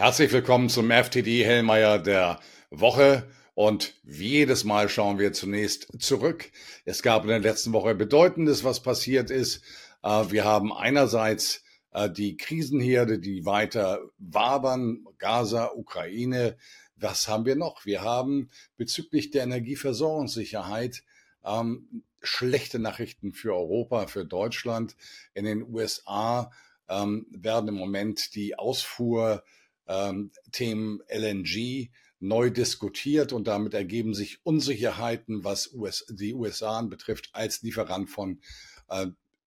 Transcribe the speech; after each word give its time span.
Herzlich 0.00 0.32
willkommen 0.32 0.70
zum 0.70 0.90
FTD 0.90 1.44
Hellmeier 1.44 1.98
der 1.98 2.40
Woche. 2.70 3.28
Und 3.52 3.92
wie 4.02 4.28
jedes 4.28 4.64
Mal 4.64 4.88
schauen 4.88 5.18
wir 5.18 5.34
zunächst 5.34 5.88
zurück. 6.00 6.50
Es 6.86 7.02
gab 7.02 7.24
in 7.24 7.28
der 7.28 7.40
letzten 7.40 7.74
Woche 7.74 7.94
Bedeutendes, 7.94 8.64
was 8.64 8.80
passiert 8.80 9.30
ist. 9.30 9.62
Äh, 10.02 10.30
wir 10.30 10.46
haben 10.46 10.72
einerseits 10.72 11.62
äh, 11.92 12.08
die 12.08 12.38
Krisenherde, 12.38 13.18
die 13.18 13.44
weiter 13.44 14.00
wabern, 14.16 15.04
Gaza, 15.18 15.70
Ukraine. 15.74 16.56
Was 16.96 17.28
haben 17.28 17.44
wir 17.44 17.56
noch? 17.56 17.84
Wir 17.84 18.00
haben 18.00 18.48
bezüglich 18.78 19.32
der 19.32 19.42
Energieversorgungssicherheit 19.42 21.02
ähm, 21.44 22.04
schlechte 22.22 22.78
Nachrichten 22.78 23.34
für 23.34 23.52
Europa, 23.54 24.06
für 24.06 24.24
Deutschland. 24.24 24.96
In 25.34 25.44
den 25.44 25.62
USA 25.62 26.50
ähm, 26.88 27.26
werden 27.32 27.68
im 27.68 27.74
Moment 27.74 28.34
die 28.34 28.58
Ausfuhr 28.58 29.44
ähm, 29.90 30.30
Themen 30.52 31.00
LNG 31.08 31.90
neu 32.20 32.50
diskutiert 32.50 33.32
und 33.32 33.48
damit 33.48 33.74
ergeben 33.74 34.14
sich 34.14 34.44
Unsicherheiten, 34.44 35.42
was 35.42 35.72
US, 35.72 36.06
die 36.08 36.34
USA 36.34 36.78
anbetrifft, 36.78 37.30
als 37.32 37.62
Lieferant 37.62 38.08
von 38.08 38.40
äh, 38.88 39.06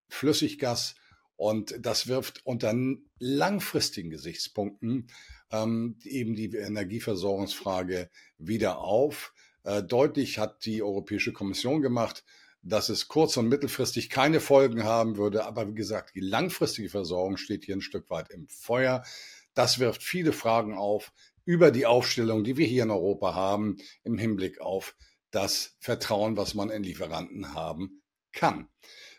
Flüssiggas. 0.09 0.95
Und 1.35 1.75
das 1.79 2.07
wirft 2.07 2.45
unter 2.45 2.75
langfristigen 3.19 4.09
Gesichtspunkten 4.09 5.07
ähm, 5.51 5.97
eben 6.03 6.35
die 6.35 6.55
Energieversorgungsfrage 6.55 8.09
wieder 8.37 8.79
auf. 8.79 9.33
Äh, 9.63 9.83
deutlich 9.83 10.39
hat 10.39 10.65
die 10.65 10.83
Europäische 10.83 11.33
Kommission 11.33 11.81
gemacht, 11.81 12.23
dass 12.63 12.89
es 12.89 13.07
kurz- 13.07 13.37
und 13.37 13.49
mittelfristig 13.49 14.09
keine 14.09 14.39
Folgen 14.39 14.83
haben 14.83 15.17
würde. 15.17 15.45
Aber 15.45 15.67
wie 15.67 15.75
gesagt, 15.75 16.15
die 16.15 16.21
langfristige 16.21 16.89
Versorgung 16.89 17.37
steht 17.37 17.65
hier 17.65 17.75
ein 17.75 17.81
Stück 17.81 18.09
weit 18.09 18.29
im 18.29 18.47
Feuer. 18.47 19.03
Das 19.53 19.79
wirft 19.79 20.03
viele 20.03 20.33
Fragen 20.33 20.73
auf 20.75 21.11
über 21.45 21.71
die 21.71 21.85
Aufstellung, 21.85 22.43
die 22.43 22.57
wir 22.57 22.65
hier 22.65 22.83
in 22.83 22.91
Europa 22.91 23.35
haben, 23.35 23.77
im 24.03 24.17
Hinblick 24.17 24.61
auf 24.61 24.95
das 25.31 25.75
Vertrauen, 25.79 26.37
was 26.37 26.53
man 26.53 26.69
in 26.69 26.83
Lieferanten 26.83 27.53
haben 27.53 28.01
kann. 28.31 28.69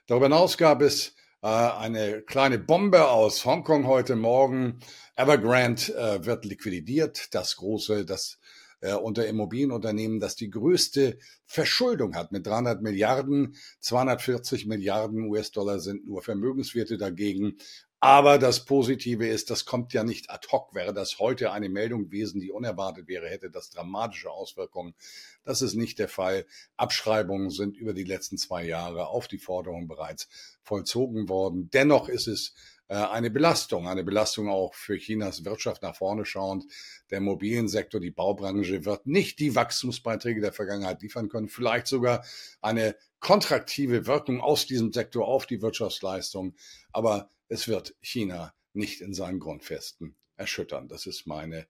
Darüber 0.07 0.27
hinaus 0.27 0.57
gab 0.57 0.81
es 0.81 1.15
äh, 1.43 1.47
eine 1.47 2.23
kleine 2.23 2.59
Bombe 2.59 3.09
aus 3.09 3.45
Hongkong 3.45 3.87
heute 3.87 4.17
Morgen. 4.17 4.81
Evergrande 5.17 5.95
äh, 5.95 6.25
wird 6.25 6.45
liquidiert, 6.45 7.35
das 7.35 7.57
große, 7.57 8.05
das 8.05 8.39
äh, 8.81 8.95
unter 8.95 9.27
Immobilienunternehmen, 9.27 10.21
das 10.21 10.37
die 10.37 10.51
größte 10.51 11.19
Verschuldung 11.47 12.15
hat 12.15 12.33
mit 12.33 12.47
300 12.47 12.83
Milliarden. 12.83 13.57
240 13.81 14.67
Milliarden 14.67 15.27
US-Dollar 15.29 15.81
sind 15.81 16.07
nur 16.07 16.23
Vermögenswerte 16.23 16.99
dagegen. 16.99 17.57
Aber 18.05 18.37
das 18.37 18.67
Positive 18.67 19.27
ist, 19.27 19.49
das 19.49 19.65
kommt 19.65 19.95
ja 19.95 20.05
nicht 20.05 20.29
ad 20.29 20.49
hoc. 20.53 20.75
Wäre 20.75 20.93
das 20.93 21.21
heute 21.21 21.53
eine 21.53 21.71
Meldung 21.71 22.11
gewesen, 22.11 22.39
die 22.39 22.53
unerwartet 22.53 23.09
wäre, 23.09 23.31
hätte 23.31 23.51
das 23.51 23.71
dramatische 23.71 24.31
Auswirkungen. 24.31 24.95
Das 25.43 25.63
ist 25.63 25.73
nicht 25.73 25.99
der 25.99 26.11
Fall. 26.11 26.45
Abschreibungen 26.77 27.49
sind 27.49 27.79
über 27.79 27.95
die 27.95 28.05
letzten 28.05 28.37
zwei 28.37 28.63
Jahre 28.63 29.07
auf 29.07 29.27
die 29.27 29.39
Forderung 29.39 29.89
bereits 29.89 30.29
vollzogen 30.63 31.31
worden. 31.31 31.71
Dennoch 31.73 32.11
ist 32.11 32.27
es 32.27 32.53
äh, 32.89 32.95
eine 32.95 33.31
Belastung, 33.31 33.89
eine 33.89 34.05
Belastung 34.05 34.51
auch 34.51 34.75
für 34.75 34.99
Chinas 34.99 35.47
Wirtschaft 35.47 35.81
nach 35.81 35.97
vorne 35.97 36.27
schauend. 36.27 36.67
Der 37.11 37.19
Immobiliensektor, 37.19 38.03
die 38.03 38.11
Baubranche 38.11 38.85
wird 38.85 39.07
nicht 39.07 39.39
die 39.39 39.55
Wachstumsbeiträge 39.55 40.43
der 40.43 40.53
Vergangenheit 40.53 41.01
liefern 41.01 41.31
können, 41.31 41.49
vielleicht 41.49 41.87
sogar 41.87 42.23
eine 42.61 42.97
kontraktive 43.25 44.07
Wirkung 44.07 44.43
aus 44.43 44.67
diesem 44.67 44.93
Sektor 44.93 45.27
auf 45.27 45.47
die 45.47 45.63
Wirtschaftsleistung. 45.63 46.55
Aber 46.93 47.31
es 47.49 47.67
wird 47.67 47.97
China 48.03 48.55
nicht 48.75 49.01
in 49.01 49.15
seinen 49.15 49.41
Grundfesten 49.41 50.15
erschüttern. 50.37 50.89
Das 50.89 51.07
ist 51.07 51.27
meine 51.27 51.67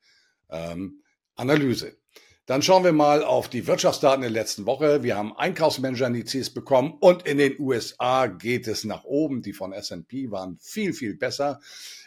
ähm, 0.50 1.04
Analyse. 1.36 1.96
Dann 2.46 2.60
schauen 2.60 2.84
wir 2.84 2.92
mal 2.92 3.24
auf 3.24 3.48
die 3.48 3.66
Wirtschaftsdaten 3.66 4.20
der 4.20 4.28
letzten 4.28 4.66
Woche. 4.66 5.02
Wir 5.02 5.16
haben 5.16 5.34
Einkaufsmanager-Indizes 5.34 6.52
bekommen 6.52 6.92
und 7.00 7.26
in 7.26 7.38
den 7.38 7.58
USA 7.58 8.26
geht 8.26 8.68
es 8.68 8.84
nach 8.84 9.04
oben. 9.04 9.40
Die 9.40 9.54
von 9.54 9.72
S&P 9.72 10.30
waren 10.30 10.58
viel, 10.60 10.92
viel 10.92 11.16
besser. 11.16 11.60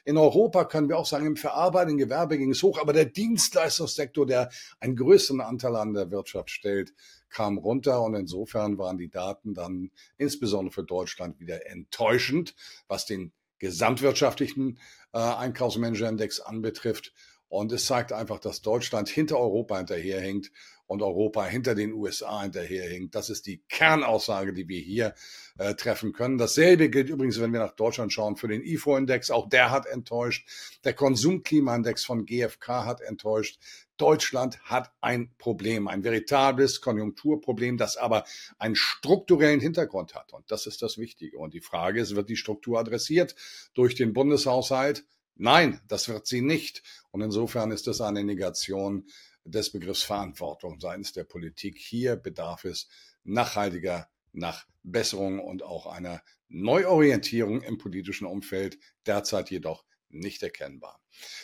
In 0.05 0.15
Europa 0.15 0.65
können 0.65 0.89
wir 0.89 0.99
auch 0.99 1.07
sagen, 1.07 1.25
im 1.25 1.37
verarbeitenden 1.37 1.97
Gewerbe 1.97 2.37
ging 2.37 2.51
es 2.51 2.61
hoch, 2.61 2.79
aber 2.79 2.93
der 2.93 3.05
Dienstleistungssektor, 3.05 4.27
der 4.27 4.51
einen 4.79 4.95
größeren 4.95 5.41
Anteil 5.41 5.75
an 5.75 5.95
der 5.95 6.11
Wirtschaft 6.11 6.51
stellt, 6.51 6.93
kam 7.29 7.57
runter 7.57 8.03
und 8.03 8.13
insofern 8.13 8.77
waren 8.77 8.99
die 8.99 9.09
Daten 9.09 9.55
dann 9.55 9.89
insbesondere 10.19 10.71
für 10.71 10.83
Deutschland 10.83 11.39
wieder 11.39 11.65
enttäuschend, 11.65 12.53
was 12.87 13.07
den 13.07 13.31
gesamtwirtschaftlichen 13.57 14.77
äh, 15.13 15.17
Einkaufsmanager-Index 15.17 16.41
anbetrifft. 16.41 17.11
Und 17.49 17.71
es 17.71 17.85
zeigt 17.85 18.11
einfach, 18.11 18.39
dass 18.39 18.61
Deutschland 18.61 19.09
hinter 19.09 19.39
Europa 19.39 19.77
hinterherhinkt 19.77 20.51
und 20.87 21.01
Europa 21.01 21.45
hinter 21.45 21.75
den 21.75 21.93
USA 21.93 22.41
hinterherhinkt. 22.41 23.13
Das 23.13 23.29
ist 23.29 23.45
die 23.45 23.61
Kernaussage, 23.69 24.53
die 24.53 24.67
wir 24.67 24.79
hier 24.79 25.13
äh, 25.57 25.75
treffen 25.75 26.13
können. 26.13 26.37
Dasselbe 26.37 26.89
gilt 26.89 27.09
übrigens, 27.09 27.39
wenn 27.39 27.51
wir 27.51 27.59
nach 27.59 27.75
Deutschland 27.75 28.11
schauen, 28.13 28.37
für 28.37 28.47
den 28.47 28.63
IFO-Index. 28.63 29.29
Auch 29.29 29.49
der 29.49 29.69
hat 29.69 29.85
enttäuscht. 29.85 30.47
Der 30.85 30.93
Konsumklimaindex 30.93 32.05
von 32.05 32.25
GfK 32.25 32.85
hat 32.85 33.01
enttäuscht. 33.01 33.59
Deutschland 33.97 34.59
hat 34.61 34.91
ein 35.01 35.31
Problem, 35.37 35.87
ein 35.87 36.03
veritables 36.03 36.81
Konjunkturproblem, 36.81 37.77
das 37.77 37.97
aber 37.97 38.23
einen 38.57 38.75
strukturellen 38.75 39.59
Hintergrund 39.59 40.15
hat. 40.15 40.33
Und 40.33 40.49
das 40.51 40.67
ist 40.67 40.81
das 40.81 40.97
Wichtige. 40.97 41.37
Und 41.37 41.53
die 41.53 41.61
Frage 41.61 41.99
ist, 41.99 42.15
wird 42.15 42.29
die 42.29 42.37
Struktur 42.37 42.79
adressiert 42.79 43.35
durch 43.73 43.95
den 43.95 44.13
Bundeshaushalt? 44.13 45.05
Nein, 45.39 45.81
das 45.87 46.09
wird 46.09 46.27
sie 46.27 46.41
nicht. 46.41 46.83
Und 47.11 47.21
insofern 47.21 47.71
ist 47.71 47.87
das 47.87 48.01
eine 48.01 48.23
Negation 48.23 49.07
des 49.45 49.71
Begriffs 49.71 50.03
Verantwortung 50.03 50.79
seitens 50.79 51.13
der 51.13 51.23
Politik. 51.23 51.77
Hier 51.77 52.15
bedarf 52.15 52.65
es 52.65 52.87
nachhaltiger 53.23 54.09
nach 54.33 54.65
Besserung 54.83 55.39
und 55.39 55.63
auch 55.63 55.85
einer 55.85 56.21
Neuorientierung 56.49 57.61
im 57.61 57.77
politischen 57.77 58.25
Umfeld, 58.25 58.79
derzeit 59.05 59.51
jedoch 59.51 59.83
nicht 60.09 60.41
erkennbar. 60.43 61.01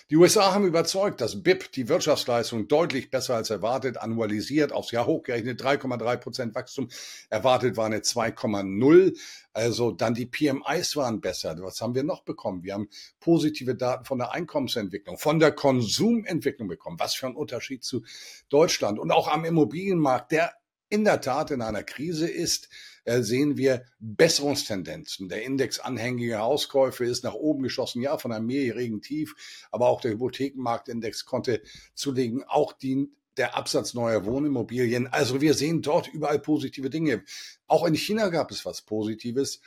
Die 0.09 0.17
USA 0.17 0.53
haben 0.53 0.66
überzeugt, 0.66 1.22
dass 1.22 1.41
BIP 1.41 1.72
die 1.72 1.89
Wirtschaftsleistung 1.89 2.67
deutlich 2.67 3.09
besser 3.09 3.35
als 3.35 3.50
erwartet 3.50 3.97
annualisiert 3.97 4.72
aufs 4.72 4.91
Jahr 4.91 5.06
hochgerechnet 5.06 5.61
3,3 5.61 6.17
Prozent 6.17 6.56
Wachstum. 6.56 6.89
Erwartet 7.29 7.78
war 7.78 7.85
eine 7.85 8.00
2,0. 8.00 9.17
Also 9.53 9.91
dann 9.91 10.13
die 10.13 10.25
PMIs 10.25 10.95
waren 10.95 11.22
besser. 11.22 11.56
Was 11.62 11.81
haben 11.81 11.95
wir 11.95 12.03
noch 12.03 12.23
bekommen? 12.23 12.63
Wir 12.63 12.73
haben 12.73 12.89
positive 13.19 13.75
Daten 13.75 14.06
von 14.06 14.19
der 14.19 14.33
Einkommensentwicklung, 14.33 15.17
von 15.17 15.39
der 15.39 15.51
Konsumentwicklung 15.51 16.67
bekommen. 16.67 17.00
Was 17.00 17.16
für 17.16 17.28
ein 17.28 17.35
Unterschied 17.35 17.83
zu 17.83 18.03
Deutschland 18.50 19.00
und 19.00 19.12
auch 19.12 19.28
am 19.28 19.45
Immobilienmarkt, 19.45 20.31
der 20.31 20.53
in 20.89 21.06
der 21.06 21.22
Tat 21.22 21.50
in 21.50 21.63
einer 21.63 21.81
Krise 21.81 22.29
ist, 22.29 22.69
sehen 23.05 23.57
wir 23.57 23.85
Besserungstendenzen. 23.99 25.29
Der 25.29 25.43
Index 25.43 25.79
anhängige 25.79 26.39
Hauskäufe 26.39 27.05
ist 27.05 27.23
nach 27.23 27.33
oben 27.33 27.63
geschossen, 27.63 28.01
ja, 28.01 28.17
von 28.17 28.31
einem 28.31 28.45
mehrjährigen 28.45 29.01
Tief, 29.01 29.35
aber 29.71 29.87
auch 29.87 30.01
der 30.01 30.11
Hypothekenmarktindex 30.11 31.25
konnte 31.25 31.61
zulegen, 31.93 32.43
auch 32.43 32.73
die 32.73 33.11
der 33.37 33.57
Absatz 33.57 33.93
neuer 33.93 34.25
Wohnimmobilien. 34.25 35.07
Also 35.07 35.41
wir 35.41 35.53
sehen 35.55 35.81
dort 35.81 36.07
überall 36.07 36.39
positive 36.39 36.89
Dinge. 36.89 37.23
Auch 37.67 37.85
in 37.85 37.95
China 37.95 38.29
gab 38.29 38.51
es 38.51 38.65
was 38.65 38.83
Positives. 38.83 39.59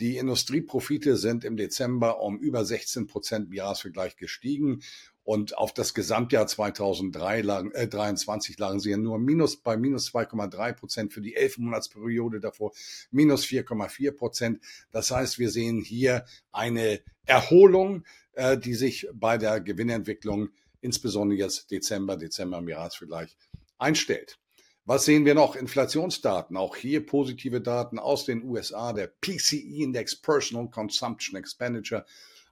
Die 0.00 0.16
Industrieprofite 0.16 1.16
sind 1.16 1.44
im 1.44 1.56
Dezember 1.56 2.20
um 2.20 2.38
über 2.38 2.64
16 2.64 3.08
Prozent 3.08 3.46
im 3.46 3.54
Jahresvergleich 3.54 4.16
gestiegen. 4.16 4.82
Und 5.28 5.58
auf 5.58 5.74
das 5.74 5.92
Gesamtjahr 5.92 6.46
2023 6.46 7.44
lagen, 7.44 7.70
äh, 7.72 7.86
23 7.86 8.58
lagen 8.58 8.80
sie 8.80 8.92
ja 8.92 8.96
nur 8.96 9.18
minus, 9.18 9.58
bei 9.58 9.76
minus 9.76 10.06
2,3 10.06 10.72
Prozent 10.72 11.12
für 11.12 11.20
die 11.20 11.36
elf 11.36 11.58
Monatsperiode 11.58 12.40
davor, 12.40 12.72
minus 13.10 13.44
4,4 13.44 14.12
Prozent. 14.12 14.64
Das 14.90 15.10
heißt, 15.10 15.38
wir 15.38 15.50
sehen 15.50 15.82
hier 15.82 16.24
eine 16.50 17.02
Erholung, 17.26 18.06
äh, 18.32 18.56
die 18.56 18.72
sich 18.72 19.06
bei 19.12 19.36
der 19.36 19.60
Gewinnentwicklung, 19.60 20.48
insbesondere 20.80 21.38
jetzt 21.38 21.70
Dezember, 21.70 22.16
Dezember 22.16 22.56
im 22.56 22.68
Jahresvergleich, 22.70 23.36
einstellt. 23.76 24.38
Was 24.86 25.04
sehen 25.04 25.26
wir 25.26 25.34
noch? 25.34 25.56
Inflationsdaten. 25.56 26.56
Auch 26.56 26.74
hier 26.74 27.04
positive 27.04 27.60
Daten 27.60 27.98
aus 27.98 28.24
den 28.24 28.42
USA. 28.44 28.94
Der 28.94 29.08
PCE-Index 29.08 30.22
Personal 30.22 30.70
Consumption 30.70 31.38
Expenditure 31.38 32.06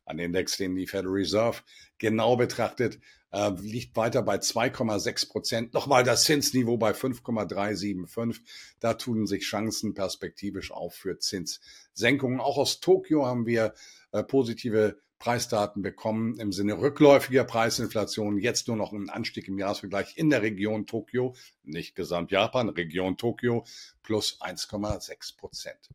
ein 0.06 0.18
Index, 0.18 0.56
den 0.56 0.74
die 0.74 0.86
Federal 0.86 1.12
Reserve 1.12 1.62
genau 1.98 2.36
betrachtet, 2.36 2.98
äh, 3.32 3.50
liegt 3.60 3.96
weiter 3.96 4.22
bei 4.22 4.36
2,6 4.36 5.28
Prozent. 5.28 5.74
Nochmal 5.74 6.04
das 6.04 6.24
Zinsniveau 6.24 6.78
bei 6.78 6.94
5,375. 6.94 8.42
Da 8.80 8.94
tun 8.94 9.26
sich 9.26 9.44
Chancen 9.44 9.94
perspektivisch 9.94 10.70
auf 10.70 10.94
für 10.94 11.18
Zinssenkungen. 11.18 12.40
Auch 12.40 12.56
aus 12.56 12.80
Tokio 12.80 13.26
haben 13.26 13.46
wir 13.46 13.74
äh, 14.12 14.22
positive 14.22 14.98
Preisdaten 15.18 15.82
bekommen 15.82 16.38
im 16.38 16.52
Sinne 16.52 16.78
rückläufiger 16.78 17.44
Preisinflation. 17.44 18.38
Jetzt 18.38 18.68
nur 18.68 18.76
noch 18.76 18.92
ein 18.92 19.08
Anstieg 19.08 19.48
im 19.48 19.58
Jahresvergleich 19.58 20.16
in 20.16 20.30
der 20.30 20.42
Region 20.42 20.86
Tokio, 20.86 21.34
nicht 21.64 21.94
Gesamt 21.94 22.30
Japan, 22.30 22.68
Region 22.68 23.16
Tokio 23.16 23.64
plus 24.02 24.40
1,6 24.40 25.36
Prozent. 25.36 25.88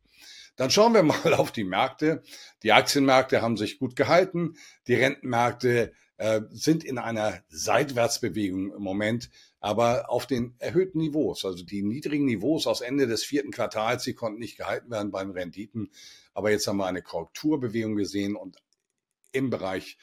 Dann 0.56 0.70
schauen 0.70 0.94
wir 0.94 1.02
mal 1.02 1.34
auf 1.34 1.52
die 1.52 1.64
Märkte. 1.64 2.22
Die 2.62 2.72
Aktienmärkte 2.72 3.42
haben 3.42 3.56
sich 3.56 3.78
gut 3.78 3.96
gehalten. 3.96 4.56
Die 4.86 4.94
Rentenmärkte 4.94 5.92
äh, 6.18 6.42
sind 6.50 6.84
in 6.84 6.98
einer 6.98 7.42
Seitwärtsbewegung 7.48 8.72
im 8.72 8.82
Moment, 8.82 9.30
aber 9.60 10.10
auf 10.10 10.26
den 10.26 10.54
erhöhten 10.58 10.98
Niveaus. 10.98 11.44
Also 11.44 11.64
die 11.64 11.82
niedrigen 11.82 12.26
Niveaus 12.26 12.66
aus 12.66 12.80
Ende 12.80 13.06
des 13.06 13.24
vierten 13.24 13.50
Quartals, 13.50 14.04
die 14.04 14.14
konnten 14.14 14.38
nicht 14.40 14.56
gehalten 14.56 14.90
werden 14.90 15.10
beim 15.10 15.30
Renditen. 15.30 15.90
Aber 16.34 16.50
jetzt 16.50 16.66
haben 16.66 16.76
wir 16.76 16.86
eine 16.86 17.02
Korrekturbewegung 17.02 17.96
gesehen 17.96 18.36
und 18.36 18.56
im 19.32 19.50
Bereich 19.50 19.98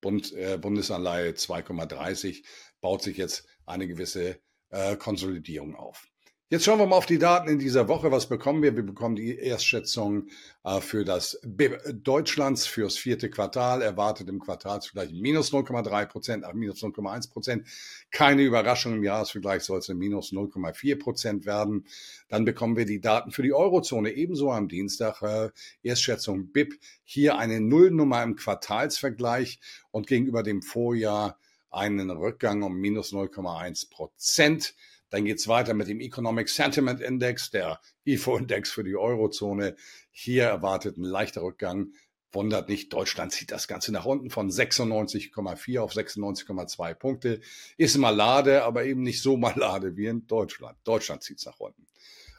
Bund, 0.00 0.32
äh, 0.32 0.58
Bundesanleihe 0.58 1.32
2,30 1.32 2.44
baut 2.80 3.02
sich 3.02 3.16
jetzt 3.16 3.46
eine 3.66 3.86
gewisse 3.86 4.40
äh, 4.70 4.96
Konsolidierung 4.96 5.74
auf. 5.74 6.06
Jetzt 6.52 6.64
schauen 6.64 6.80
wir 6.80 6.86
mal 6.86 6.96
auf 6.96 7.06
die 7.06 7.20
Daten 7.20 7.48
in 7.48 7.60
dieser 7.60 7.86
Woche. 7.86 8.10
Was 8.10 8.28
bekommen 8.28 8.60
wir? 8.64 8.74
Wir 8.74 8.82
bekommen 8.82 9.14
die 9.14 9.38
Erstschätzung 9.38 10.26
äh, 10.64 10.80
für 10.80 11.04
das 11.04 11.38
BIP 11.44 11.80
Deutschlands 12.02 12.66
fürs 12.66 12.98
vierte 12.98 13.30
Quartal. 13.30 13.82
Erwartet 13.82 14.28
im 14.28 14.40
Quartalsvergleich 14.40 15.12
minus 15.12 15.52
0,3 15.52 16.06
Prozent, 16.06 16.44
äh, 16.44 16.52
minus 16.52 16.82
0,1 16.82 17.30
Prozent. 17.30 17.68
Keine 18.10 18.42
Überraschung 18.42 18.94
im 18.94 19.04
Jahresvergleich 19.04 19.62
soll 19.62 19.78
es 19.78 19.88
minus 19.90 20.32
0,4 20.32 20.98
Prozent 20.98 21.46
werden. 21.46 21.86
Dann 22.28 22.44
bekommen 22.44 22.76
wir 22.76 22.84
die 22.84 23.00
Daten 23.00 23.30
für 23.30 23.44
die 23.44 23.54
Eurozone 23.54 24.10
ebenso 24.10 24.50
am 24.50 24.66
Dienstag. 24.66 25.22
Äh, 25.22 25.50
Erstschätzung 25.84 26.50
BIP. 26.50 26.80
Hier 27.04 27.38
eine 27.38 27.60
Nullnummer 27.60 28.24
im 28.24 28.34
Quartalsvergleich 28.34 29.60
und 29.92 30.08
gegenüber 30.08 30.42
dem 30.42 30.62
Vorjahr 30.62 31.38
einen 31.70 32.10
Rückgang 32.10 32.64
um 32.64 32.74
minus 32.74 33.12
0,1 33.12 33.88
Prozent. 33.88 34.74
Dann 35.10 35.24
geht's 35.24 35.48
weiter 35.48 35.74
mit 35.74 35.88
dem 35.88 36.00
Economic 36.00 36.48
Sentiment 36.48 37.00
Index, 37.00 37.50
der 37.50 37.80
IFO-Index 38.04 38.70
für 38.70 38.84
die 38.84 38.96
Eurozone. 38.96 39.76
Hier 40.10 40.44
erwartet 40.44 40.96
ein 40.96 41.04
leichter 41.04 41.42
Rückgang. 41.42 41.92
Wundert 42.32 42.68
nicht, 42.68 42.92
Deutschland 42.92 43.32
zieht 43.32 43.50
das 43.50 43.66
Ganze 43.66 43.90
nach 43.90 44.04
unten 44.04 44.30
von 44.30 44.50
96,4 44.50 45.80
auf 45.80 45.92
96,2 45.92 46.94
Punkte. 46.94 47.40
Ist 47.76 47.98
malade, 47.98 48.62
aber 48.62 48.84
eben 48.84 49.02
nicht 49.02 49.20
so 49.20 49.36
malade 49.36 49.96
wie 49.96 50.06
in 50.06 50.28
Deutschland. 50.28 50.78
Deutschland 50.84 51.24
zieht's 51.24 51.44
nach 51.44 51.58
unten. 51.58 51.86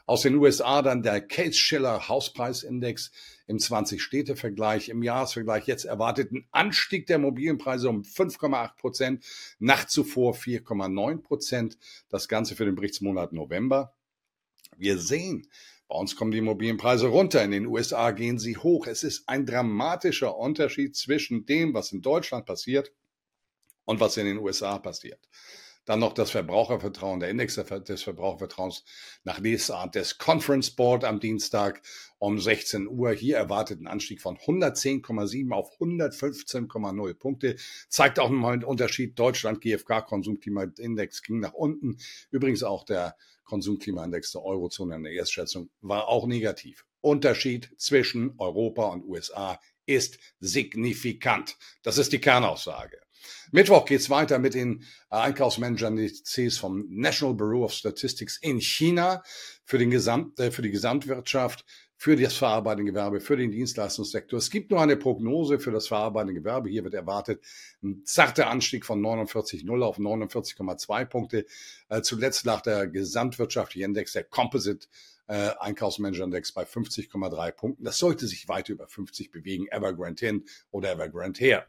Aus 0.06 0.22
den 0.22 0.34
USA 0.36 0.82
dann 0.82 1.02
der 1.02 1.20
Case-Schiller 1.20 2.08
Hauspreisindex 2.08 3.12
im 3.52 3.58
20-Städte-Vergleich, 3.58 4.88
im 4.88 5.02
Jahresvergleich 5.02 5.66
jetzt 5.66 5.84
erwartet 5.84 6.32
ein 6.32 6.48
Anstieg 6.50 7.06
der 7.06 7.16
Immobilienpreise 7.16 7.88
um 7.88 8.02
5,8 8.02 8.76
Prozent, 8.76 9.24
nach 9.58 9.86
zuvor 9.86 10.34
4,9 10.34 11.22
Prozent. 11.22 11.78
Das 12.08 12.28
Ganze 12.28 12.56
für 12.56 12.64
den 12.64 12.74
Berichtsmonat 12.74 13.32
November. 13.32 13.94
Wir 14.76 14.98
sehen, 14.98 15.46
bei 15.86 15.96
uns 15.96 16.16
kommen 16.16 16.30
die 16.30 16.38
Immobilienpreise 16.38 17.08
runter, 17.08 17.44
in 17.44 17.50
den 17.50 17.66
USA 17.66 18.10
gehen 18.12 18.38
sie 18.38 18.56
hoch. 18.56 18.86
Es 18.86 19.04
ist 19.04 19.28
ein 19.28 19.44
dramatischer 19.44 20.36
Unterschied 20.36 20.96
zwischen 20.96 21.44
dem, 21.44 21.74
was 21.74 21.92
in 21.92 22.00
Deutschland 22.00 22.46
passiert 22.46 22.90
und 23.84 24.00
was 24.00 24.16
in 24.16 24.24
den 24.24 24.38
USA 24.38 24.78
passiert. 24.78 25.28
Dann 25.84 25.98
noch 25.98 26.12
das 26.12 26.30
Verbrauchervertrauen, 26.30 27.18
der 27.18 27.30
Index 27.30 27.54
des 27.54 28.02
Verbrauchervertrauens 28.02 28.84
nach 29.24 29.40
Lesart 29.40 29.96
des 29.96 30.18
Conference 30.18 30.70
Board 30.70 31.04
am 31.04 31.18
Dienstag 31.18 31.82
um 32.18 32.38
16 32.38 32.86
Uhr. 32.86 33.10
Hier 33.12 33.36
erwartet 33.36 33.80
ein 33.80 33.88
Anstieg 33.88 34.20
von 34.20 34.36
110,7 34.36 35.50
auf 35.50 35.72
115,0 35.80 37.14
Punkte. 37.14 37.56
Zeigt 37.88 38.20
auch 38.20 38.30
nochmal 38.30 38.52
einen 38.52 38.64
Unterschied. 38.64 39.18
Deutschland 39.18 39.60
GfK 39.60 40.02
Konsumklimaindex 40.02 41.22
ging 41.22 41.40
nach 41.40 41.52
unten. 41.52 41.98
Übrigens 42.30 42.62
auch 42.62 42.84
der 42.84 43.16
Konsumklimaindex 43.44 44.32
der 44.32 44.44
Eurozone 44.44 44.94
in 44.94 45.02
der 45.02 45.12
Erstschätzung 45.12 45.68
war 45.80 46.06
auch 46.06 46.26
negativ. 46.28 46.86
Unterschied 47.00 47.70
zwischen 47.76 48.34
Europa 48.38 48.84
und 48.84 49.04
USA 49.04 49.58
ist 49.86 50.18
signifikant. 50.38 51.56
Das 51.82 51.98
ist 51.98 52.12
die 52.12 52.20
Kernaussage. 52.20 53.00
Mittwoch 53.50 53.84
geht's 53.84 54.10
weiter 54.10 54.38
mit 54.38 54.54
den 54.54 54.82
äh, 55.10 55.16
Einkaufsmanager-Indizes 55.16 56.58
vom 56.58 56.86
National 56.88 57.34
Bureau 57.34 57.64
of 57.64 57.72
Statistics 57.72 58.38
in 58.38 58.60
China 58.60 59.22
für, 59.64 59.78
den 59.78 59.90
Gesamt, 59.90 60.38
äh, 60.40 60.50
für 60.50 60.62
die 60.62 60.70
Gesamtwirtschaft, 60.70 61.64
für 62.02 62.16
das 62.16 62.34
verarbeitende 62.34 62.90
Gewerbe, 62.90 63.20
für 63.20 63.36
den 63.36 63.52
Dienstleistungssektor. 63.52 64.36
Es 64.36 64.50
gibt 64.50 64.72
nur 64.72 64.80
eine 64.80 64.96
Prognose 64.96 65.60
für 65.60 65.70
das 65.70 65.86
verarbeitende 65.86 66.34
Gewerbe. 66.34 66.68
Hier 66.68 66.82
wird 66.82 66.94
erwartet 66.94 67.44
ein 67.80 68.02
zarter 68.04 68.48
Anstieg 68.48 68.84
von 68.84 69.00
49,0 69.00 69.82
auf 69.84 69.98
49,2 69.98 71.04
Punkte. 71.04 71.46
Äh, 71.88 72.02
zuletzt 72.02 72.44
lag 72.44 72.62
der 72.62 72.88
gesamtwirtschaftliche 72.88 73.84
Index, 73.84 74.14
der 74.14 74.24
Composite 74.24 74.88
äh, 75.28 75.50
Einkaufsmanager-Index 75.60 76.50
bei 76.50 76.64
50,3 76.64 77.52
Punkten. 77.52 77.84
Das 77.84 77.98
sollte 77.98 78.26
sich 78.26 78.48
weiter 78.48 78.72
über 78.72 78.88
50 78.88 79.30
bewegen, 79.30 79.68
Evergrande 79.68 80.26
hin 80.26 80.44
oder 80.72 80.90
Evergrande 80.90 81.38
her. 81.38 81.66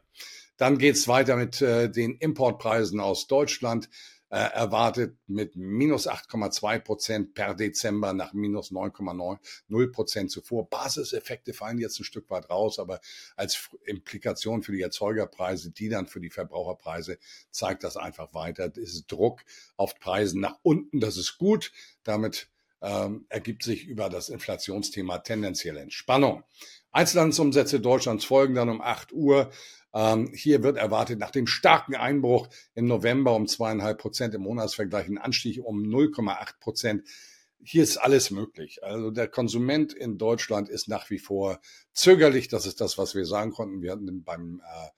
Dann 0.56 0.78
geht's 0.78 1.08
weiter 1.08 1.36
mit 1.36 1.60
äh, 1.62 1.90
den 1.90 2.16
Importpreisen 2.16 3.00
aus 3.00 3.26
Deutschland. 3.26 3.88
Äh, 4.34 4.50
erwartet 4.52 5.16
mit 5.28 5.54
minus 5.54 6.08
8,2 6.08 6.80
Prozent 6.80 7.34
per 7.34 7.54
Dezember 7.54 8.12
nach 8.12 8.32
minus 8.32 8.72
9,0 8.72 9.92
Prozent 9.92 10.32
zuvor. 10.32 10.68
Basiseffekte 10.68 11.52
fallen 11.52 11.78
jetzt 11.78 12.00
ein 12.00 12.04
Stück 12.04 12.28
weit 12.30 12.50
raus, 12.50 12.80
aber 12.80 13.00
als 13.36 13.70
Implikation 13.84 14.64
für 14.64 14.72
die 14.72 14.82
Erzeugerpreise, 14.82 15.70
die 15.70 15.88
dann 15.88 16.08
für 16.08 16.18
die 16.20 16.30
Verbraucherpreise, 16.30 17.18
zeigt 17.50 17.84
das 17.84 17.96
einfach 17.96 18.34
weiter. 18.34 18.72
Es 18.76 18.94
ist 18.94 19.12
Druck 19.12 19.44
auf 19.76 20.00
Preisen 20.00 20.40
nach 20.40 20.58
unten. 20.62 20.98
Das 20.98 21.16
ist 21.16 21.38
gut. 21.38 21.70
Damit 22.02 22.48
ähm, 22.82 23.26
ergibt 23.28 23.62
sich 23.62 23.86
über 23.86 24.08
das 24.08 24.30
Inflationsthema 24.30 25.18
tendenzielle 25.18 25.78
Entspannung. 25.78 26.42
Einzelhandelsumsätze 26.90 27.78
Deutschlands 27.78 28.24
folgen 28.24 28.56
dann 28.56 28.68
um 28.68 28.80
8 28.80 29.12
Uhr. 29.12 29.52
Ähm, 29.94 30.32
hier 30.34 30.62
wird 30.64 30.76
erwartet 30.76 31.20
nach 31.20 31.30
dem 31.30 31.46
starken 31.46 31.94
Einbruch 31.94 32.48
im 32.74 32.86
November 32.86 33.34
um 33.34 33.46
zweieinhalb 33.46 33.98
Prozent 33.98 34.34
im 34.34 34.42
Monatsvergleich 34.42 35.06
ein 35.06 35.18
Anstieg 35.18 35.64
um 35.64 35.82
0,8 35.82 36.58
Prozent. 36.58 37.08
Hier 37.62 37.82
ist 37.82 37.96
alles 37.96 38.30
möglich. 38.30 38.82
Also 38.82 39.10
der 39.10 39.28
Konsument 39.28 39.94
in 39.94 40.18
Deutschland 40.18 40.68
ist 40.68 40.88
nach 40.88 41.08
wie 41.10 41.20
vor 41.20 41.60
zögerlich. 41.92 42.48
Das 42.48 42.66
ist 42.66 42.80
das, 42.80 42.98
was 42.98 43.14
wir 43.14 43.24
sagen 43.24 43.52
konnten. 43.52 43.82
Wir 43.82 43.92
hatten 43.92 44.24
beim 44.24 44.60
äh, 44.60 44.88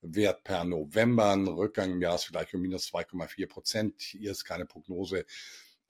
Wert 0.00 0.44
per 0.44 0.64
November 0.64 1.32
einen 1.32 1.48
Rückgang 1.48 1.90
im 1.92 2.00
Jahresvergleich 2.00 2.54
um 2.54 2.60
minus 2.60 2.92
2,4 2.92 3.48
Prozent. 3.48 4.02
Hier 4.02 4.30
ist 4.30 4.44
keine 4.44 4.66
Prognose 4.66 5.26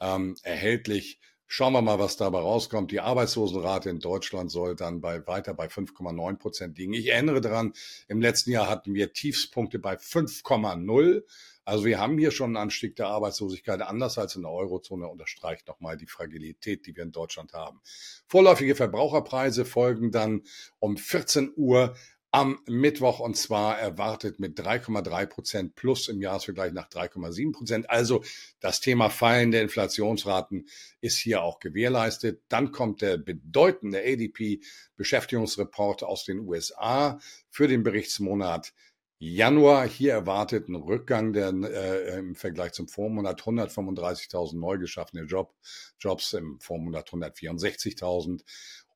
ähm, 0.00 0.36
erhältlich. 0.42 1.20
Schauen 1.46 1.74
wir 1.74 1.82
mal, 1.82 1.98
was 1.98 2.16
dabei 2.16 2.38
rauskommt. 2.38 2.90
Die 2.90 3.00
Arbeitslosenrate 3.00 3.90
in 3.90 4.00
Deutschland 4.00 4.50
soll 4.50 4.74
dann 4.74 5.00
bei, 5.00 5.26
weiter 5.26 5.54
bei 5.54 5.66
5,9 5.66 6.36
Prozent 6.36 6.78
liegen. 6.78 6.94
Ich 6.94 7.08
erinnere 7.08 7.40
daran, 7.40 7.74
im 8.08 8.20
letzten 8.20 8.50
Jahr 8.50 8.68
hatten 8.68 8.94
wir 8.94 9.12
Tiefspunkte 9.12 9.78
bei 9.78 9.94
5,0. 9.94 11.22
Also 11.66 11.84
wir 11.86 11.98
haben 11.98 12.18
hier 12.18 12.30
schon 12.30 12.48
einen 12.48 12.56
Anstieg 12.56 12.96
der 12.96 13.08
Arbeitslosigkeit, 13.08 13.80
anders 13.80 14.18
als 14.18 14.36
in 14.36 14.42
der 14.42 14.50
Eurozone, 14.50 15.08
unterstreicht 15.08 15.66
nochmal 15.66 15.96
die 15.96 16.06
Fragilität, 16.06 16.86
die 16.86 16.94
wir 16.94 17.04
in 17.04 17.12
Deutschland 17.12 17.54
haben. 17.54 17.80
Vorläufige 18.26 18.74
Verbraucherpreise 18.74 19.64
folgen 19.64 20.10
dann 20.10 20.42
um 20.78 20.96
14 20.96 21.52
Uhr 21.56 21.94
am 22.34 22.58
Mittwoch 22.66 23.20
und 23.20 23.36
zwar 23.36 23.78
erwartet 23.78 24.40
mit 24.40 24.58
3,3 24.58 25.26
Prozent 25.26 25.74
plus 25.76 26.08
im 26.08 26.20
Jahresvergleich 26.20 26.72
nach 26.72 26.88
3,7 26.88 27.52
Prozent. 27.52 27.88
Also 27.88 28.24
das 28.58 28.80
Thema 28.80 29.08
fallende 29.08 29.60
Inflationsraten 29.60 30.66
ist 31.00 31.16
hier 31.16 31.44
auch 31.44 31.60
gewährleistet. 31.60 32.42
Dann 32.48 32.72
kommt 32.72 33.02
der 33.02 33.18
bedeutende 33.18 34.00
ADP 34.00 34.58
Beschäftigungsreport 34.96 36.02
aus 36.02 36.24
den 36.24 36.40
USA 36.40 37.20
für 37.50 37.68
den 37.68 37.84
Berichtsmonat 37.84 38.74
Januar. 39.20 39.86
Hier 39.86 40.14
erwartet 40.14 40.68
ein 40.68 40.74
Rückgang 40.74 41.34
der, 41.34 41.50
äh, 41.50 42.18
im 42.18 42.34
Vergleich 42.34 42.72
zum 42.72 42.88
Vormonat 42.88 43.42
135.000 43.42 44.58
neu 44.58 44.78
geschaffene 44.78 45.22
Job, 45.22 45.54
Jobs, 46.00 46.32
im 46.32 46.58
Vormonat 46.58 47.10
164.000. 47.10 48.42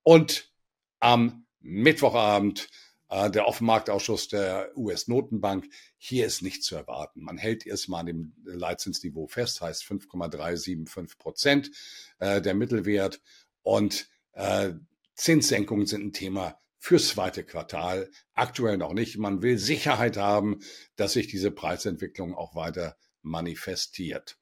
Und 0.03 0.53
am 0.99 1.47
Mittwochabend 1.61 2.69
der 3.11 3.47
Offenmarktausschuss 3.47 4.29
der 4.29 4.77
US-Notenbank. 4.77 5.69
Hier 5.97 6.27
ist 6.27 6.43
nichts 6.43 6.67
zu 6.67 6.77
erwarten. 6.77 7.23
Man 7.23 7.39
hält 7.39 7.67
erstmal 7.67 8.01
an 8.01 8.07
dem 8.07 8.35
Leitzinsniveau 8.45 9.27
fest, 9.27 9.61
heißt 9.61 9.85
5,375 9.85 11.19
Prozent 11.19 11.71
äh, 12.19 12.43
der 12.43 12.55
Mittelwert. 12.55 13.21
Und 13.63 14.09
äh, 14.33 14.73
Zinssenkungen 15.15 15.87
sind 15.87 16.05
ein 16.05 16.13
Thema 16.13 16.61
fürs 16.79 17.09
zweite 17.09 17.45
Quartal. 17.45 18.11
Aktuell 18.35 18.77
noch 18.77 18.93
nicht. 18.93 19.19
Man 19.19 19.43
will 19.43 19.59
Sicherheit 19.59 20.17
haben, 20.17 20.61
dass 20.97 21.15
sich 21.15 21.27
diese 21.27 21.51
Preisentwicklung 21.51 22.35
auch 22.35 22.55
weiter 22.55 22.97
manifestiert. 23.23 24.39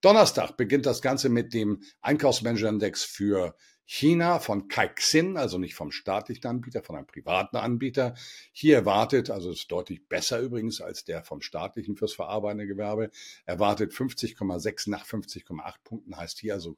Donnerstag 0.00 0.56
beginnt 0.56 0.86
das 0.86 1.02
Ganze 1.02 1.28
mit 1.28 1.54
dem 1.54 1.82
Einkaufsmanager-Index 2.02 3.04
für 3.04 3.56
China 3.90 4.38
von 4.38 4.68
Caixin, 4.68 5.38
also 5.38 5.56
nicht 5.56 5.74
vom 5.74 5.92
staatlichen 5.92 6.46
Anbieter, 6.46 6.82
von 6.82 6.94
einem 6.94 7.06
privaten 7.06 7.56
Anbieter. 7.56 8.14
Hier 8.52 8.76
erwartet, 8.76 9.30
also 9.30 9.50
ist 9.50 9.72
deutlich 9.72 10.06
besser 10.06 10.40
übrigens 10.40 10.82
als 10.82 11.04
der 11.04 11.24
vom 11.24 11.40
staatlichen 11.40 11.96
fürs 11.96 12.12
verarbeitende 12.12 12.66
Gewerbe, 12.66 13.10
erwartet 13.46 13.94
50,6 13.94 14.90
nach 14.90 15.06
50,8 15.06 15.74
Punkten, 15.84 16.14
heißt 16.18 16.38
hier 16.38 16.52
also 16.52 16.76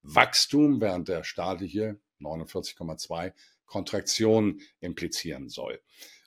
Wachstum, 0.00 0.80
während 0.80 1.08
der 1.08 1.24
staatliche 1.24 1.98
49,2 2.22 3.34
Kontraktion 3.66 4.62
implizieren 4.80 5.50
soll. 5.50 5.78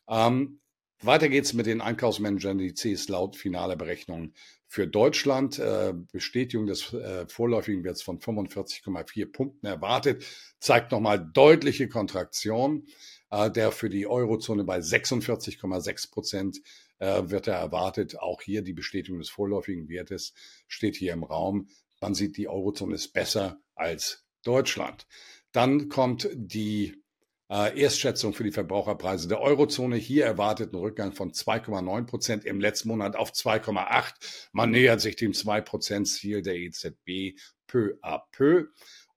Ähm, 0.07 0.59
Weiter 1.01 1.29
geht's 1.29 1.53
mit 1.53 1.65
den 1.65 1.79
Einkaufsmanager-Indizes 1.79 3.07
laut 3.07 3.37
finaler 3.37 3.77
Berechnung 3.77 4.33
für 4.67 4.85
Deutschland. 4.85 5.57
Äh, 5.57 5.93
Bestätigung 6.11 6.67
des 6.67 6.93
äh, 6.93 7.25
vorläufigen 7.27 7.85
Werts 7.85 8.01
von 8.01 8.19
45,4 8.19 9.31
Punkten 9.31 9.65
erwartet, 9.65 10.25
zeigt 10.59 10.91
nochmal 10.91 11.25
deutliche 11.33 11.87
Kontraktion. 11.87 12.87
Äh, 13.31 13.49
der 13.49 13.71
für 13.71 13.89
die 13.89 14.07
Eurozone 14.07 14.65
bei 14.65 14.79
46,6 14.79 16.11
Prozent 16.11 16.59
wird 17.01 17.47
er 17.47 17.55
erwartet. 17.55 18.19
Auch 18.19 18.41
hier 18.41 18.61
die 18.61 18.73
Bestätigung 18.73 19.19
des 19.19 19.29
vorläufigen 19.29 19.87
Wertes 19.87 20.33
steht 20.67 20.97
hier 20.97 21.13
im 21.13 21.23
Raum. 21.23 21.69
Man 22.01 22.13
sieht, 22.13 22.35
die 22.35 22.49
Eurozone 22.49 22.95
ist 22.95 23.13
besser 23.13 23.61
als 23.73 24.25
Deutschland. 24.43 25.07
Dann 25.53 25.87
kommt 25.87 26.27
die 26.33 27.01
äh, 27.49 27.81
Erstschätzung 27.81 28.33
für 28.33 28.43
die 28.43 28.51
Verbraucherpreise 28.51 29.27
der 29.27 29.41
Eurozone. 29.41 29.95
Hier 29.95 30.25
erwartet 30.25 30.73
ein 30.73 30.77
Rückgang 30.77 31.13
von 31.13 31.31
2,9 31.31 32.05
Prozent 32.05 32.45
im 32.45 32.59
letzten 32.59 32.89
Monat 32.89 33.15
auf 33.15 33.31
2,8. 33.31 34.49
Man 34.51 34.71
nähert 34.71 35.01
sich 35.01 35.15
dem 35.15 35.31
2-Prozent-Ziel 35.31 36.41
der 36.41 36.55
EZB 36.55 37.39
peu 37.67 37.97
à 38.01 38.21
peu. 38.31 38.67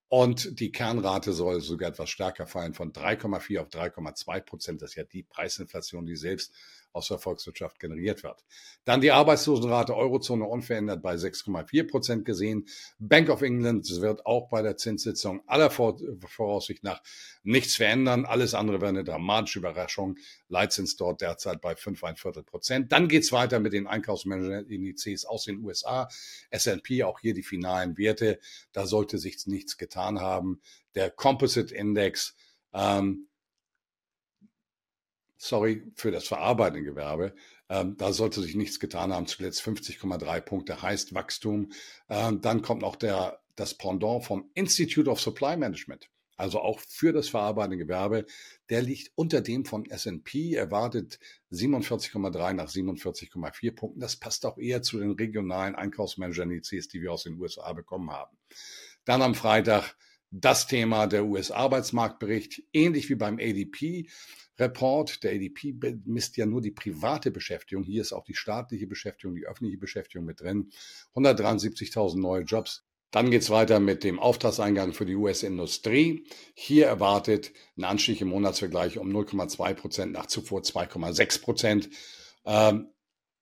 Und 0.07 0.59
die 0.59 0.71
Kernrate 0.71 1.33
soll 1.33 1.61
sogar 1.61 1.89
etwas 1.89 2.09
stärker 2.09 2.45
fallen 2.45 2.75
von 2.75 2.93
3,4 2.93 3.59
auf 3.59 3.69
3,2 3.69 4.41
Prozent. 4.41 4.81
Das 4.81 4.91
ist 4.91 4.95
ja 4.95 5.03
die 5.03 5.23
Preisinflation, 5.23 6.05
die 6.05 6.15
selbst 6.15 6.53
aus 6.93 7.07
der 7.07 7.17
Volkswirtschaft 7.17 7.79
generiert 7.79 8.23
wird. 8.23 8.43
Dann 8.85 9.01
die 9.01 9.11
Arbeitslosenrate 9.11 9.95
Eurozone 9.95 10.45
unverändert 10.45 11.01
bei 11.01 11.15
6,4 11.15 11.87
Prozent 11.89 12.25
gesehen. 12.25 12.67
Bank 12.99 13.29
of 13.29 13.41
England 13.41 13.89
wird 14.01 14.25
auch 14.25 14.49
bei 14.49 14.61
der 14.61 14.77
Zinssitzung 14.77 15.41
aller 15.47 15.71
Voraussicht 15.71 16.83
nach 16.83 17.01
nichts 17.43 17.75
verändern. 17.75 18.25
Alles 18.25 18.53
andere 18.53 18.79
wäre 18.79 18.89
eine 18.89 19.03
dramatische 19.03 19.59
Überraschung. 19.59 20.17
Leitzins 20.47 20.95
dort 20.95 21.21
derzeit 21.21 21.61
bei 21.61 21.73
5,1 21.73 22.43
Prozent. 22.43 22.91
Dann 22.91 23.07
geht's 23.07 23.31
weiter 23.31 23.59
mit 23.59 23.73
den 23.73 23.87
Einkaufsmanager-Indizes 23.87 25.25
aus 25.25 25.45
den 25.45 25.63
USA. 25.63 26.07
S&P, 26.51 27.03
auch 27.03 27.19
hier 27.19 27.33
die 27.33 27.43
finalen 27.43 27.97
Werte. 27.97 28.39
Da 28.71 28.85
sollte 28.85 29.17
sich 29.17 29.47
nichts 29.47 29.77
getan 29.77 30.21
haben. 30.21 30.61
Der 30.95 31.09
Composite 31.09 31.73
Index 31.73 32.35
ähm, 32.73 33.27
sorry, 35.43 35.83
für 35.95 36.11
das 36.11 36.27
verarbeitende 36.27 36.83
Gewerbe. 36.83 37.35
Ähm, 37.69 37.97
da 37.97 38.13
sollte 38.13 38.41
sich 38.41 38.55
nichts 38.55 38.79
getan 38.79 39.11
haben. 39.13 39.27
Zuletzt 39.27 39.61
50,3 39.61 40.41
Punkte 40.41 40.81
heißt 40.81 41.13
Wachstum. 41.13 41.71
Ähm, 42.09 42.41
dann 42.41 42.61
kommt 42.61 42.81
noch 42.81 42.95
der, 42.95 43.41
das 43.55 43.73
Pendant 43.77 44.23
vom 44.23 44.49
Institute 44.53 45.09
of 45.09 45.19
Supply 45.19 45.57
Management. 45.57 46.09
Also 46.37 46.59
auch 46.59 46.79
für 46.79 47.13
das 47.13 47.29
verarbeitende 47.29 47.77
Gewerbe. 47.77 48.25
Der 48.69 48.81
liegt 48.81 49.11
unter 49.15 49.41
dem 49.41 49.65
von 49.65 49.85
S&P, 49.85 50.55
erwartet 50.55 51.19
47,3 51.51 52.53
nach 52.53 52.69
47,4 52.69 53.75
Punkten. 53.75 53.99
Das 53.99 54.15
passt 54.15 54.45
auch 54.45 54.57
eher 54.57 54.81
zu 54.81 54.99
den 54.99 55.11
regionalen 55.11 55.75
Einkaufsmanager-Indizes, 55.75 56.87
die 56.87 57.01
wir 57.01 57.11
aus 57.11 57.23
den 57.23 57.39
USA 57.39 57.73
bekommen 57.73 58.11
haben. 58.11 58.35
Dann 59.05 59.21
am 59.21 59.35
Freitag 59.35 59.95
das 60.31 60.65
Thema 60.65 61.05
der 61.05 61.25
US-Arbeitsmarktbericht, 61.25 62.63
ähnlich 62.73 63.09
wie 63.09 63.15
beim 63.15 63.35
ADP. 63.35 64.07
Report. 64.59 65.23
Der 65.23 65.33
ADP 65.33 65.75
misst 66.05 66.37
ja 66.37 66.45
nur 66.45 66.61
die 66.61 66.71
private 66.71 67.31
Beschäftigung. 67.31 67.83
Hier 67.83 68.01
ist 68.01 68.13
auch 68.13 68.23
die 68.23 68.35
staatliche 68.35 68.87
Beschäftigung, 68.87 69.35
die 69.35 69.45
öffentliche 69.45 69.77
Beschäftigung 69.77 70.25
mit 70.25 70.41
drin. 70.41 70.71
173.000 71.15 72.19
neue 72.19 72.43
Jobs. 72.43 72.83
Dann 73.11 73.29
geht's 73.29 73.51
weiter 73.51 73.79
mit 73.79 74.03
dem 74.03 74.19
Auftragseingang 74.19 74.93
für 74.93 75.05
die 75.05 75.15
US-Industrie. 75.15 76.25
Hier 76.55 76.87
erwartet 76.87 77.51
ein 77.77 77.83
Anstieg 77.83 78.19
im 78.21 78.29
Monatsvergleich 78.29 78.97
um 78.97 79.15
0,2 79.15 79.73
Prozent 79.75 80.11
nach 80.13 80.25
zuvor 80.25 80.61
2,6 80.61 81.41
Prozent. 81.41 81.89
Ähm, 82.43 82.89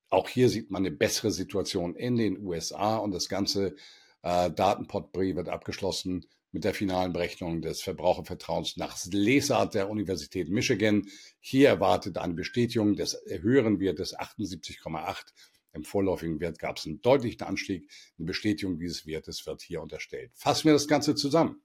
auch 0.09 0.27
hier 0.27 0.49
sieht 0.49 0.71
man 0.71 0.85
eine 0.85 0.93
bessere 0.93 1.31
Situation 1.31 1.95
in 1.95 2.17
den 2.17 2.45
USA 2.45 2.97
und 2.97 3.11
das 3.11 3.29
ganze 3.29 3.75
äh, 4.23 4.51
Datenpotpourri 4.51 5.37
wird 5.37 5.47
abgeschlossen 5.47 6.25
mit 6.51 6.63
der 6.63 6.73
finalen 6.73 7.13
Berechnung 7.13 7.61
des 7.61 7.81
Verbrauchervertrauens 7.81 8.77
nach 8.77 8.97
Lesart 9.11 9.73
der 9.73 9.89
Universität 9.89 10.49
Michigan. 10.49 11.07
Hier 11.39 11.69
erwartet 11.69 12.17
eine 12.17 12.33
Bestätigung 12.33 12.95
des 12.95 13.21
höheren 13.25 13.79
Wertes 13.79 14.17
78,8. 14.17 15.17
Im 15.73 15.83
vorläufigen 15.83 16.39
Wert 16.41 16.59
gab 16.59 16.77
es 16.77 16.85
einen 16.85 17.01
deutlichen 17.01 17.43
Anstieg. 17.43 17.89
Eine 18.17 18.27
Bestätigung 18.27 18.77
dieses 18.77 19.05
Wertes 19.05 19.45
wird 19.45 19.61
hier 19.61 19.81
unterstellt. 19.81 20.31
Fassen 20.35 20.65
wir 20.65 20.73
das 20.73 20.87
Ganze 20.87 21.15
zusammen. 21.15 21.61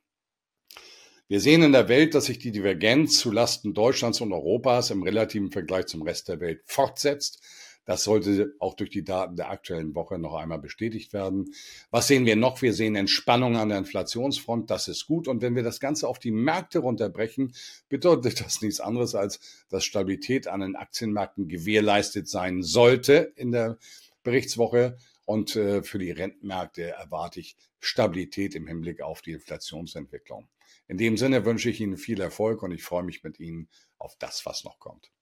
Wir 1.28 1.40
sehen 1.40 1.62
in 1.62 1.73
der 1.73 1.88
Welt, 1.88 2.14
dass 2.14 2.26
sich 2.26 2.38
die 2.38 2.52
Divergenz 2.52 3.19
zulasten 3.19 3.75
Deutschlands 3.75 4.21
und 4.21 4.33
Europas 4.33 4.90
im 4.90 5.02
relativen 5.02 5.50
Vergleich 5.50 5.87
zum 5.87 6.02
Rest 6.02 6.28
der 6.28 6.38
Welt 6.38 6.62
fortsetzt. 6.66 7.43
Das 7.87 8.02
sollte 8.02 8.55
auch 8.59 8.75
durch 8.75 8.90
die 8.90 9.05
Daten 9.05 9.37
der 9.37 9.49
aktuellen 9.49 9.95
Woche 9.95 10.19
noch 10.19 10.35
einmal 10.35 10.59
bestätigt 10.59 11.12
werden. 11.12 11.55
Was 11.90 12.09
sehen 12.09 12.26
wir 12.26 12.35
noch? 12.35 12.61
Wir 12.61 12.75
sehen 12.75 12.97
Entspannung 12.97 13.57
an 13.57 13.69
der 13.69 13.78
Inflationsfront. 13.78 14.71
Das 14.71 14.88
ist 14.88 15.07
gut. 15.07 15.28
Und 15.28 15.40
wenn 15.40 15.55
wir 15.55 15.62
das 15.62 15.78
Ganze 15.78 16.09
auf 16.09 16.19
die 16.19 16.33
Märkte 16.33 16.81
runterbrechen, 16.81 17.55
bedeutet 17.88 18.40
das 18.45 18.61
nichts 18.61 18.81
anderes 18.81 19.14
als, 19.14 19.64
dass 19.71 19.85
Stabilität 19.85 20.49
an 20.49 20.61
den 20.61 20.75
Aktienmärkten 20.75 21.47
gewährleistet 21.47 22.28
sein 22.28 22.64
sollte 22.64 23.33
in 23.37 23.52
der 23.52 23.78
Berichtswoche. 24.25 24.99
Und 25.25 25.55
äh, 25.55 25.85
für 25.85 26.00
die 26.00 26.11
Rentenmärkte 26.11 26.90
erwarte 26.90 27.38
ich 27.38 27.57
Stabilität 27.78 28.57
im 28.57 28.66
Hinblick 28.66 29.00
auf 29.00 29.23
die 29.23 29.33
Inflationsentwicklung. 29.33 30.49
In 30.88 30.99
dem 30.99 31.16
Sinne 31.16 31.45
wünsche 31.45 31.71
ich 31.71 31.81
Ihnen 31.81 31.97
viel 31.97 32.21
Erfolg 32.21 32.64
und 32.64 32.73
ich 32.73 32.83
freue 32.83 33.05
mich 33.05 33.23
mit 33.23 33.38
Ihnen 33.38 33.69
auf 33.99 34.16
das, 34.19 34.45
was 34.45 34.64
noch 34.64 34.81
kommt. 34.81 35.12